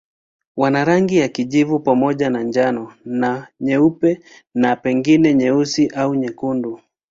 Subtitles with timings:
[0.57, 4.19] Wana rangi ya kijivu pamoja na njano na nyeupe
[4.53, 6.81] na pengine nyeusi au nyekundu.